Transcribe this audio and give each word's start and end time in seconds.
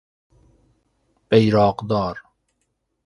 بیراقدار 1.29 2.17